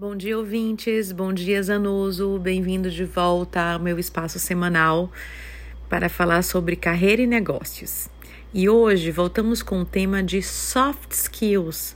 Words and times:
Bom 0.00 0.16
dia, 0.16 0.38
ouvintes. 0.38 1.12
Bom 1.12 1.30
dia, 1.30 1.62
Zanuso. 1.62 2.38
Bem-vindo 2.38 2.90
de 2.90 3.04
volta 3.04 3.74
ao 3.74 3.78
meu 3.78 3.98
espaço 3.98 4.38
semanal 4.38 5.12
para 5.90 6.08
falar 6.08 6.40
sobre 6.40 6.74
carreira 6.74 7.20
e 7.20 7.26
negócios. 7.26 8.08
E 8.54 8.66
hoje 8.66 9.10
voltamos 9.10 9.60
com 9.62 9.82
o 9.82 9.84
tema 9.84 10.22
de 10.22 10.42
soft 10.42 11.12
skills. 11.12 11.94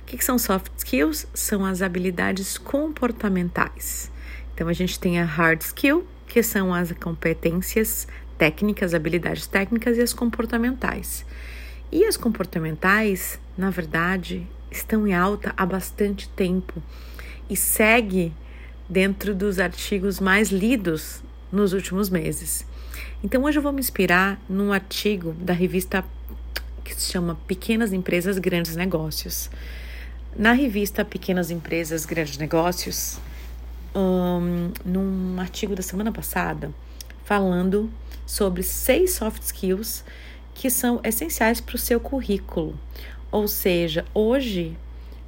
O 0.00 0.04
que, 0.06 0.24
são 0.24 0.38
soft 0.38 0.72
skills? 0.78 1.26
São 1.34 1.66
as 1.66 1.82
habilidades 1.82 2.56
comportamentais. 2.56 4.10
Então, 4.54 4.66
a 4.66 4.72
gente 4.72 4.98
tem 4.98 5.20
a 5.20 5.24
hard 5.26 5.60
skill, 5.60 6.06
que 6.26 6.42
são 6.42 6.72
as 6.72 6.90
competências 6.92 8.08
técnicas, 8.38 8.94
habilidades 8.94 9.46
técnicas 9.46 9.98
e 9.98 10.00
as 10.00 10.14
comportamentais. 10.14 11.26
E 11.92 12.06
as 12.06 12.16
comportamentais, 12.16 13.38
na 13.58 13.68
verdade, 13.68 14.46
estão 14.70 15.06
em 15.06 15.12
alta 15.12 15.52
há 15.54 15.66
bastante 15.66 16.30
tempo 16.30 16.82
e 17.48 17.56
segue 17.56 18.32
dentro 18.88 19.34
dos 19.34 19.58
artigos 19.58 20.20
mais 20.20 20.50
lidos 20.50 21.22
nos 21.50 21.72
últimos 21.72 22.08
meses. 22.08 22.66
Então 23.22 23.44
hoje 23.44 23.58
eu 23.58 23.62
vou 23.62 23.72
me 23.72 23.80
inspirar 23.80 24.40
num 24.48 24.72
artigo 24.72 25.32
da 25.34 25.52
revista 25.52 26.04
que 26.84 26.94
se 26.94 27.10
chama 27.10 27.38
Pequenas 27.46 27.92
Empresas 27.92 28.38
Grandes 28.38 28.76
Negócios. 28.76 29.50
Na 30.36 30.52
revista 30.52 31.04
Pequenas 31.04 31.50
Empresas 31.50 32.04
Grandes 32.04 32.38
Negócios, 32.38 33.18
um, 33.94 34.72
num 34.84 35.40
artigo 35.40 35.76
da 35.76 35.82
semana 35.82 36.10
passada, 36.10 36.72
falando 37.24 37.90
sobre 38.26 38.62
seis 38.62 39.12
soft 39.12 39.42
skills 39.42 40.04
que 40.54 40.70
são 40.70 41.00
essenciais 41.04 41.60
para 41.60 41.76
o 41.76 41.78
seu 41.78 42.00
currículo. 42.00 42.78
Ou 43.30 43.46
seja, 43.48 44.04
hoje 44.14 44.76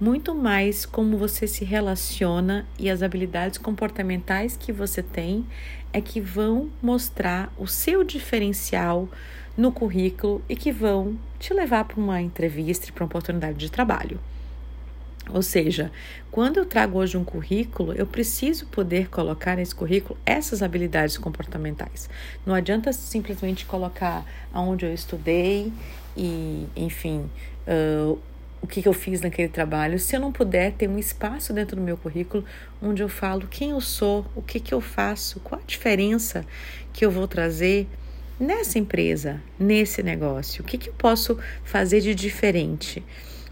muito 0.00 0.34
mais 0.34 0.86
como 0.86 1.18
você 1.18 1.46
se 1.46 1.64
relaciona 1.64 2.64
e 2.78 2.88
as 2.88 3.02
habilidades 3.02 3.58
comportamentais 3.58 4.56
que 4.56 4.72
você 4.72 5.02
tem 5.02 5.44
é 5.92 6.00
que 6.00 6.20
vão 6.20 6.70
mostrar 6.80 7.52
o 7.58 7.66
seu 7.66 8.04
diferencial 8.04 9.08
no 9.56 9.72
currículo 9.72 10.40
e 10.48 10.54
que 10.54 10.70
vão 10.70 11.18
te 11.38 11.52
levar 11.52 11.84
para 11.84 12.00
uma 12.00 12.22
entrevista 12.22 12.88
e 12.88 12.92
para 12.92 13.02
uma 13.02 13.08
oportunidade 13.08 13.58
de 13.58 13.70
trabalho. 13.70 14.20
Ou 15.30 15.42
seja, 15.42 15.92
quando 16.30 16.56
eu 16.58 16.64
trago 16.64 16.98
hoje 16.98 17.16
um 17.16 17.24
currículo, 17.24 17.92
eu 17.92 18.06
preciso 18.06 18.66
poder 18.66 19.08
colocar 19.10 19.56
nesse 19.56 19.74
currículo 19.74 20.18
essas 20.24 20.62
habilidades 20.62 21.18
comportamentais. 21.18 22.08
Não 22.46 22.54
adianta 22.54 22.92
simplesmente 22.92 23.66
colocar 23.66 24.24
aonde 24.52 24.86
eu 24.86 24.94
estudei 24.94 25.72
e, 26.16 26.66
enfim, 26.74 27.28
uh, 27.66 28.18
o 28.60 28.66
que, 28.66 28.82
que 28.82 28.88
eu 28.88 28.92
fiz 28.92 29.20
naquele 29.20 29.48
trabalho, 29.48 29.98
se 29.98 30.16
eu 30.16 30.20
não 30.20 30.32
puder 30.32 30.72
ter 30.72 30.88
um 30.88 30.98
espaço 30.98 31.52
dentro 31.52 31.76
do 31.76 31.82
meu 31.82 31.96
currículo 31.96 32.44
onde 32.82 33.02
eu 33.02 33.08
falo 33.08 33.46
quem 33.46 33.70
eu 33.70 33.80
sou, 33.80 34.26
o 34.34 34.42
que, 34.42 34.58
que 34.58 34.74
eu 34.74 34.80
faço, 34.80 35.40
qual 35.40 35.60
a 35.60 35.64
diferença 35.64 36.44
que 36.92 37.04
eu 37.04 37.10
vou 37.10 37.28
trazer 37.28 37.86
nessa 38.38 38.78
empresa, 38.78 39.40
nesse 39.58 40.02
negócio, 40.02 40.62
o 40.62 40.64
que, 40.64 40.78
que 40.78 40.88
eu 40.88 40.94
posso 40.94 41.38
fazer 41.64 42.00
de 42.00 42.14
diferente. 42.14 43.04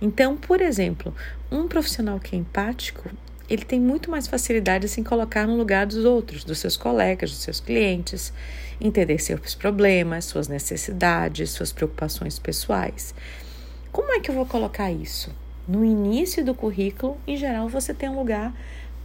Então, 0.00 0.36
por 0.36 0.60
exemplo, 0.60 1.14
um 1.50 1.68
profissional 1.68 2.18
que 2.18 2.34
é 2.34 2.38
empático, 2.38 3.08
ele 3.48 3.64
tem 3.64 3.80
muito 3.80 4.10
mais 4.10 4.26
facilidade 4.26 4.86
em 4.86 4.88
se 4.88 5.02
colocar 5.02 5.46
no 5.46 5.56
lugar 5.56 5.86
dos 5.86 6.04
outros, 6.04 6.42
dos 6.42 6.58
seus 6.58 6.76
colegas, 6.76 7.30
dos 7.30 7.40
seus 7.40 7.60
clientes, 7.60 8.32
entender 8.80 9.18
seus 9.18 9.54
problemas, 9.54 10.24
suas 10.24 10.48
necessidades, 10.48 11.50
suas 11.50 11.72
preocupações 11.72 12.38
pessoais. 12.38 13.14
Como 13.92 14.10
é 14.10 14.20
que 14.20 14.30
eu 14.30 14.34
vou 14.34 14.46
colocar 14.46 14.90
isso? 14.90 15.30
No 15.68 15.84
início 15.84 16.42
do 16.42 16.54
currículo, 16.54 17.18
em 17.26 17.36
geral, 17.36 17.68
você 17.68 17.92
tem 17.92 18.08
um 18.08 18.18
lugar 18.18 18.54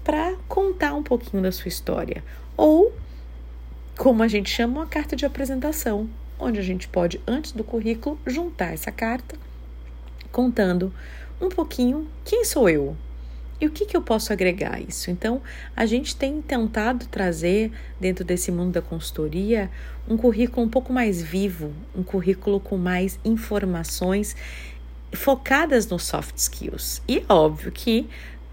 para 0.02 0.38
contar 0.48 0.94
um 0.94 1.04
pouquinho 1.04 1.44
da 1.44 1.52
sua 1.52 1.68
história. 1.68 2.24
Ou, 2.56 2.94
como 3.98 4.24
a 4.24 4.30
gente 4.30 4.50
chama, 4.50 4.80
uma 4.80 4.88
carta 4.88 5.14
de 5.14 5.26
apresentação, 5.26 6.10
onde 6.40 6.58
a 6.58 6.64
gente 6.64 6.88
pode, 6.88 7.20
antes 7.28 7.52
do 7.52 7.66
currículo, 7.66 8.18
juntar 8.26 8.74
essa 8.74 8.90
carta 8.90 9.36
contando 10.32 10.94
um 11.42 11.50
pouquinho 11.50 12.08
quem 12.24 12.46
sou 12.46 12.70
eu, 12.70 12.96
e 13.60 13.66
o 13.66 13.72
que, 13.72 13.88
que 13.88 13.98
eu 13.98 14.02
posso 14.04 14.32
agregar 14.32 14.76
a 14.76 14.80
isso? 14.80 15.10
Então, 15.10 15.42
a 15.76 15.86
gente 15.88 16.16
tem 16.16 16.42
tentado 16.44 17.08
trazer, 17.08 17.72
dentro 18.00 18.24
desse 18.24 18.52
mundo 18.52 18.74
da 18.74 18.84
consultoria, 18.84 19.70
um 20.08 20.16
currículo 20.16 20.66
um 20.66 20.70
pouco 20.70 20.94
mais 20.94 21.22
vivo, 21.24 21.74
um 21.96 22.04
currículo 22.04 22.60
com 22.60 22.78
mais 22.78 23.20
informações 23.26 24.36
focadas 25.14 25.88
nos 25.88 26.04
soft 26.04 26.38
skills. 26.38 27.02
E 27.08 27.20
é 27.20 27.26
óbvio 27.34 27.72
que, 27.72 28.08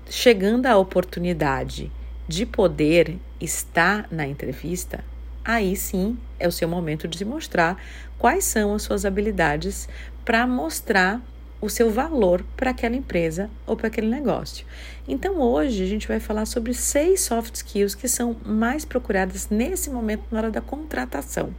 chegando 0.09 0.67
à 0.67 0.77
oportunidade 0.77 1.91
de 2.27 2.47
poder 2.47 3.19
estar 3.41 4.07
na 4.11 4.27
entrevista, 4.27 5.05
aí 5.45 5.77
sim 5.77 6.17
é 6.39 6.49
o 6.49 6.53
seu 6.53 6.69
momento 6.69 7.07
de 7.07 7.25
mostrar 7.25 7.77
quais 8.19 8.45
são 8.45 8.75
as 8.75 8.83
suas 8.83 9.05
habilidades 9.05 9.89
para 10.25 10.47
mostrar 10.47 11.21
o 11.61 11.69
seu 11.69 11.91
valor 11.91 12.45
para 12.57 12.71
aquela 12.71 12.95
empresa 12.95 13.51
ou 13.67 13.77
para 13.77 13.89
aquele 13.89 14.09
negócio. 14.09 14.67
Então, 15.09 15.41
hoje 15.41 15.83
a 15.83 15.87
gente 15.87 16.07
vai 16.07 16.21
falar 16.21 16.45
sobre 16.47 16.75
seis 16.75 17.23
soft 17.23 17.55
skills 17.55 17.95
que 17.95 18.07
são 18.07 18.37
mais 18.45 18.85
procuradas 18.85 19.49
nesse 19.49 19.89
momento 19.89 20.25
na 20.31 20.39
hora 20.39 20.51
da 20.51 20.61
contratação. 20.61 21.55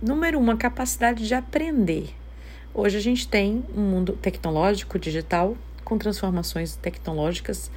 Número 0.00 0.38
um, 0.38 0.50
a 0.50 0.56
capacidade 0.56 1.26
de 1.26 1.34
aprender. 1.34 2.14
Hoje 2.74 2.96
a 2.96 3.00
gente 3.00 3.28
tem 3.28 3.62
um 3.76 3.82
mundo 3.82 4.14
tecnológico, 4.14 4.98
digital, 4.98 5.54
com 5.84 5.98
transformações 5.98 6.74
tecnológicas, 6.74 7.70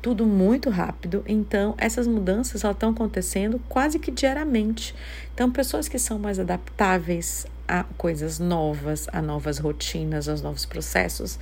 tudo 0.00 0.24
muito 0.24 0.70
rápido. 0.70 1.24
Então, 1.26 1.74
essas 1.76 2.06
mudanças 2.06 2.62
estão 2.62 2.90
acontecendo 2.90 3.60
quase 3.68 3.98
que 3.98 4.12
diariamente. 4.12 4.94
Então, 5.34 5.50
pessoas 5.50 5.88
que 5.88 5.98
são 5.98 6.16
mais 6.16 6.38
adaptáveis 6.38 7.44
a 7.66 7.82
coisas 7.98 8.38
novas, 8.38 9.08
a 9.12 9.20
novas 9.20 9.58
rotinas, 9.58 10.28
aos 10.28 10.40
novos 10.40 10.64
processos, 10.64 11.36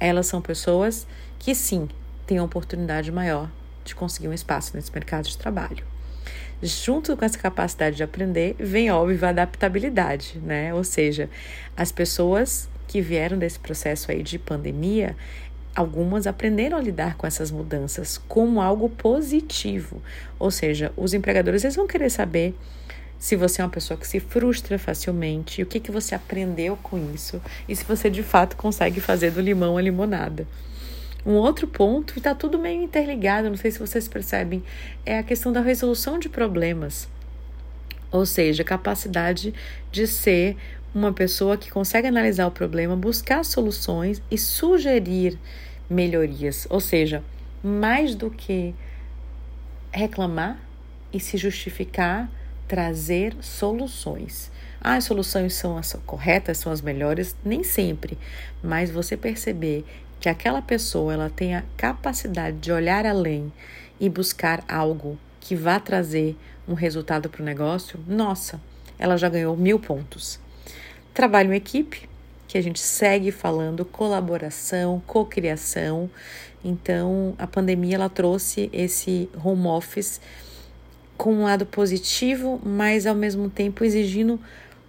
elas 0.00 0.26
são 0.26 0.42
pessoas 0.42 1.06
que 1.38 1.54
sim 1.54 1.88
têm 2.26 2.38
a 2.38 2.44
oportunidade 2.44 3.12
maior 3.12 3.48
de 3.84 3.94
conseguir 3.94 4.26
um 4.26 4.32
espaço 4.32 4.74
nesse 4.74 4.92
mercado 4.92 5.28
de 5.28 5.38
trabalho. 5.38 5.91
Junto 6.62 7.16
com 7.16 7.24
essa 7.24 7.38
capacidade 7.38 7.96
de 7.96 8.04
aprender, 8.04 8.54
vem 8.58 8.90
óbvio 8.90 9.26
a 9.26 9.30
adaptabilidade, 9.30 10.38
né? 10.38 10.72
Ou 10.72 10.84
seja, 10.84 11.28
as 11.76 11.90
pessoas 11.90 12.68
que 12.86 13.00
vieram 13.00 13.36
desse 13.36 13.58
processo 13.58 14.12
aí 14.12 14.22
de 14.22 14.38
pandemia, 14.38 15.16
algumas 15.74 16.26
aprenderam 16.26 16.76
a 16.76 16.80
lidar 16.80 17.16
com 17.16 17.26
essas 17.26 17.50
mudanças 17.50 18.16
como 18.28 18.60
algo 18.60 18.88
positivo. 18.88 20.00
Ou 20.38 20.50
seja, 20.50 20.92
os 20.96 21.12
empregadores 21.14 21.64
eles 21.64 21.74
vão 21.74 21.86
querer 21.86 22.10
saber 22.10 22.54
se 23.18 23.34
você 23.36 23.62
é 23.62 23.64
uma 23.64 23.70
pessoa 23.70 23.98
que 23.98 24.06
se 24.06 24.20
frustra 24.20 24.78
facilmente, 24.78 25.62
o 25.62 25.66
que, 25.66 25.80
que 25.80 25.90
você 25.90 26.14
aprendeu 26.14 26.76
com 26.82 27.12
isso 27.14 27.40
e 27.68 27.74
se 27.74 27.84
você 27.84 28.10
de 28.10 28.22
fato 28.22 28.56
consegue 28.56 29.00
fazer 29.00 29.30
do 29.30 29.40
limão 29.40 29.76
a 29.78 29.82
limonada. 29.82 30.46
Um 31.24 31.34
outro 31.34 31.66
ponto, 31.68 32.14
e 32.16 32.18
está 32.18 32.34
tudo 32.34 32.58
meio 32.58 32.82
interligado, 32.82 33.48
não 33.48 33.56
sei 33.56 33.70
se 33.70 33.78
vocês 33.78 34.08
percebem, 34.08 34.62
é 35.06 35.18
a 35.18 35.22
questão 35.22 35.52
da 35.52 35.60
resolução 35.60 36.18
de 36.18 36.28
problemas. 36.28 37.08
Ou 38.10 38.26
seja, 38.26 38.64
capacidade 38.64 39.54
de 39.90 40.06
ser 40.06 40.56
uma 40.94 41.12
pessoa 41.12 41.56
que 41.56 41.70
consegue 41.70 42.08
analisar 42.08 42.46
o 42.46 42.50
problema, 42.50 42.96
buscar 42.96 43.44
soluções 43.44 44.20
e 44.30 44.36
sugerir 44.36 45.38
melhorias. 45.88 46.66
Ou 46.68 46.80
seja, 46.80 47.22
mais 47.62 48.14
do 48.14 48.30
que 48.30 48.74
reclamar 49.92 50.58
e 51.12 51.20
se 51.20 51.36
justificar 51.36 52.28
trazer 52.66 53.36
soluções. 53.40 54.50
Ah, 54.80 54.94
as 54.94 55.04
soluções 55.04 55.54
são 55.54 55.76
as 55.76 55.92
corretas, 56.04 56.58
são 56.58 56.72
as 56.72 56.80
melhores, 56.80 57.36
nem 57.44 57.62
sempre, 57.62 58.18
mas 58.62 58.90
você 58.90 59.16
perceber 59.16 59.84
que 60.22 60.28
aquela 60.28 60.62
pessoa 60.62 61.12
ela 61.12 61.28
tem 61.28 61.56
a 61.56 61.64
capacidade 61.76 62.56
de 62.58 62.70
olhar 62.70 63.04
além 63.04 63.52
e 63.98 64.08
buscar 64.08 64.64
algo 64.68 65.18
que 65.40 65.56
vá 65.56 65.80
trazer 65.80 66.36
um 66.66 66.74
resultado 66.74 67.28
para 67.28 67.42
o 67.42 67.44
negócio, 67.44 67.98
nossa, 68.06 68.60
ela 68.96 69.16
já 69.16 69.28
ganhou 69.28 69.56
mil 69.56 69.80
pontos. 69.80 70.38
Trabalho 71.12 71.52
em 71.52 71.56
equipe, 71.56 72.08
que 72.46 72.56
a 72.56 72.62
gente 72.62 72.78
segue 72.78 73.32
falando 73.32 73.84
colaboração, 73.84 75.02
cocriação. 75.08 76.08
Então, 76.64 77.34
a 77.36 77.48
pandemia 77.48 77.96
ela 77.96 78.08
trouxe 78.08 78.70
esse 78.72 79.28
home 79.44 79.66
office 79.66 80.20
com 81.18 81.34
um 81.34 81.42
lado 81.42 81.66
positivo, 81.66 82.60
mas 82.64 83.08
ao 83.08 83.16
mesmo 83.16 83.50
tempo 83.50 83.84
exigindo 83.84 84.38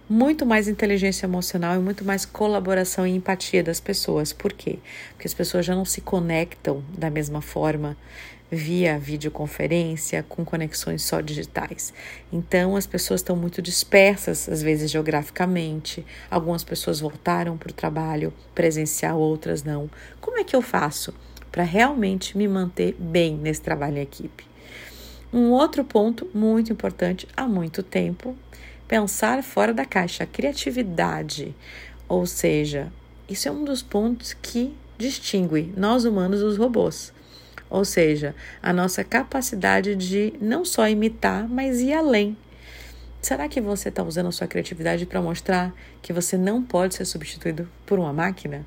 muito 0.08 0.44
mais 0.44 0.68
inteligência 0.68 1.26
emocional 1.26 1.76
e 1.76 1.78
muito 1.78 2.04
mais 2.04 2.24
colaboração 2.24 3.06
e 3.06 3.14
empatia 3.14 3.62
das 3.62 3.80
pessoas. 3.80 4.32
Por 4.32 4.52
quê? 4.52 4.78
Porque 5.10 5.26
as 5.26 5.34
pessoas 5.34 5.64
já 5.64 5.74
não 5.74 5.84
se 5.84 6.00
conectam 6.00 6.84
da 6.96 7.10
mesma 7.10 7.40
forma 7.40 7.96
via 8.50 8.98
videoconferência, 8.98 10.22
com 10.28 10.44
conexões 10.44 11.02
só 11.02 11.20
digitais. 11.20 11.92
Então, 12.32 12.76
as 12.76 12.86
pessoas 12.86 13.20
estão 13.20 13.34
muito 13.34 13.60
dispersas, 13.60 14.48
às 14.48 14.62
vezes 14.62 14.90
geograficamente. 14.90 16.04
Algumas 16.30 16.62
pessoas 16.62 17.00
voltaram 17.00 17.56
para 17.56 17.70
o 17.70 17.74
trabalho 17.74 18.32
presencial, 18.54 19.18
outras 19.18 19.64
não. 19.64 19.90
Como 20.20 20.38
é 20.38 20.44
que 20.44 20.54
eu 20.54 20.62
faço 20.62 21.12
para 21.54 21.62
realmente 21.62 22.36
me 22.36 22.48
manter 22.48 22.96
bem 22.98 23.36
nesse 23.36 23.62
trabalho 23.62 23.98
em 23.98 24.00
equipe. 24.00 24.44
Um 25.32 25.52
outro 25.52 25.84
ponto 25.84 26.28
muito 26.34 26.72
importante 26.72 27.28
há 27.36 27.46
muito 27.46 27.80
tempo, 27.80 28.36
pensar 28.86 29.42
fora 29.42 29.72
da 29.72 29.84
caixa, 29.84 30.26
criatividade. 30.26 31.54
Ou 32.08 32.26
seja, 32.26 32.92
isso 33.28 33.48
é 33.48 33.50
um 33.50 33.64
dos 33.64 33.82
pontos 33.82 34.34
que 34.34 34.74
distingue 34.98 35.72
nós 35.76 36.04
humanos 36.04 36.40
dos 36.40 36.56
robôs. 36.56 37.12
Ou 37.70 37.84
seja, 37.84 38.34
a 38.62 38.72
nossa 38.72 39.02
capacidade 39.02 39.96
de 39.96 40.34
não 40.40 40.64
só 40.64 40.88
imitar, 40.88 41.48
mas 41.48 41.80
ir 41.80 41.92
além. 41.92 42.36
Será 43.20 43.48
que 43.48 43.60
você 43.60 43.88
está 43.88 44.02
usando 44.02 44.28
a 44.28 44.32
sua 44.32 44.46
criatividade 44.46 45.06
para 45.06 45.22
mostrar 45.22 45.74
que 46.02 46.12
você 46.12 46.36
não 46.36 46.62
pode 46.62 46.94
ser 46.94 47.06
substituído 47.06 47.68
por 47.86 47.98
uma 47.98 48.12
máquina? 48.12 48.66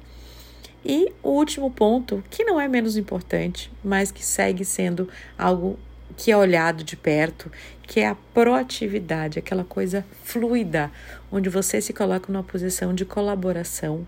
E 0.83 1.13
o 1.21 1.29
último 1.29 1.69
ponto, 1.69 2.23
que 2.29 2.43
não 2.43 2.59
é 2.59 2.67
menos 2.67 2.97
importante, 2.97 3.71
mas 3.83 4.11
que 4.11 4.25
segue 4.25 4.65
sendo 4.65 5.07
algo 5.37 5.77
que 6.17 6.31
é 6.31 6.35
olhado 6.35 6.83
de 6.83 6.97
perto, 6.97 7.51
que 7.83 7.99
é 7.99 8.07
a 8.07 8.17
proatividade, 8.33 9.39
aquela 9.39 9.63
coisa 9.63 10.03
fluida, 10.23 10.91
onde 11.31 11.47
você 11.47 11.79
se 11.79 11.93
coloca 11.93 12.33
numa 12.33 12.43
posição 12.43 12.93
de 12.93 13.05
colaboração 13.05 14.05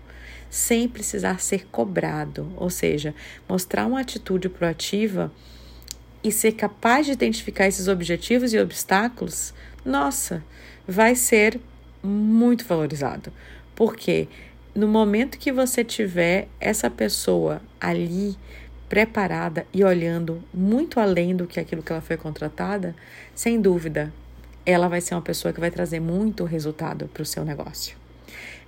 sem 0.50 0.88
precisar 0.88 1.40
ser 1.40 1.66
cobrado, 1.70 2.52
ou 2.56 2.68
seja, 2.68 3.14
mostrar 3.48 3.86
uma 3.86 4.00
atitude 4.00 4.48
proativa 4.48 5.32
e 6.22 6.32
ser 6.32 6.52
capaz 6.52 7.06
de 7.06 7.12
identificar 7.12 7.68
esses 7.68 7.86
objetivos 7.86 8.52
e 8.52 8.58
obstáculos, 8.58 9.54
nossa, 9.84 10.42
vai 10.86 11.14
ser 11.14 11.60
muito 12.02 12.64
valorizado. 12.64 13.32
Porque 13.76 14.28
no 14.74 14.88
momento 14.88 15.38
que 15.38 15.52
você 15.52 15.84
tiver 15.84 16.48
essa 16.60 16.90
pessoa 16.90 17.62
ali 17.80 18.36
preparada 18.90 19.64
e 19.72 19.84
olhando 19.84 20.42
muito 20.52 20.98
além 20.98 21.34
do 21.34 21.46
que 21.46 21.60
aquilo 21.60 21.80
que 21.80 21.92
ela 21.92 22.02
foi 22.02 22.16
contratada, 22.16 22.94
sem 23.36 23.60
dúvida, 23.60 24.12
ela 24.66 24.88
vai 24.88 25.00
ser 25.00 25.14
uma 25.14 25.22
pessoa 25.22 25.54
que 25.54 25.60
vai 25.60 25.70
trazer 25.70 26.00
muito 26.00 26.44
resultado 26.44 27.08
para 27.14 27.22
o 27.22 27.26
seu 27.26 27.44
negócio. 27.44 27.96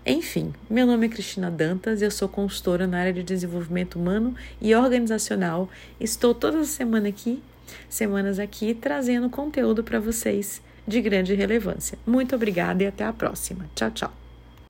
Enfim, 0.07 0.55
meu 0.71 0.87
nome 0.87 1.07
é 1.07 1.09
Cristina 1.09 1.51
Dantas, 1.51 2.03
eu 2.03 2.11
sou 2.11 2.29
consultora 2.29 2.87
na 2.87 3.01
área 3.01 3.13
de 3.13 3.25
desenvolvimento 3.25 3.97
humano 3.97 4.35
e 4.61 4.73
organizacional. 4.75 5.69
Estou 6.01 6.33
toda 6.33 6.65
semana 6.65 7.09
aqui, 7.09 7.43
semanas 7.89 8.39
aqui, 8.39 8.75
trazendo 8.75 9.29
conteúdo 9.29 9.83
para 9.83 9.99
vocês 9.99 10.63
de 10.87 11.01
grande 11.01 11.35
relevância. 11.35 11.99
Muito 12.07 12.35
obrigada 12.35 12.83
e 12.83 12.87
até 12.87 13.05
a 13.05 13.13
próxima. 13.13 13.69
Tchau, 13.75 13.91
tchau. 13.91 14.22